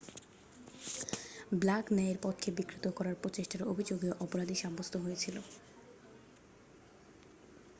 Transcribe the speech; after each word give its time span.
black 1.53 1.85
ন্যায়ের 1.91 2.19
পথকে 2.21 2.49
বিকৃত 2.57 2.85
করার 2.97 3.15
প্রচেষ্ঠার 3.15 3.63
অভিযোগেও 3.63 4.13
অপরাধী 4.19 4.55
সাব্যস্থ 4.55 4.93
হয়েছিল 4.97 5.35